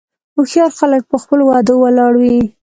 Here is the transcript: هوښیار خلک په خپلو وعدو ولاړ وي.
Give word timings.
هوښیار 0.35 0.71
خلک 0.79 1.03
په 1.11 1.17
خپلو 1.23 1.43
وعدو 1.45 1.75
ولاړ 1.79 2.13
وي. 2.21 2.39